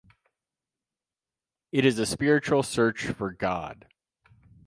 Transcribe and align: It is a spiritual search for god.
It 1.71 1.85
is 1.85 1.99
a 1.99 2.07
spiritual 2.07 2.63
search 2.63 3.03
for 3.05 3.29
god. 3.33 3.85